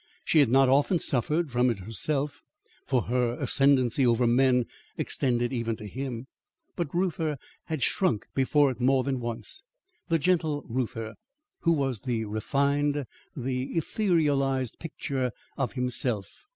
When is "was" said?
11.73-11.99